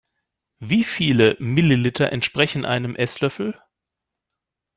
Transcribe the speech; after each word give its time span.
Wie 0.57 0.83
viele 0.83 1.37
Milliliter 1.39 2.11
entsprechen 2.11 2.65
einem 2.65 2.95
Esslöffel? 2.95 3.61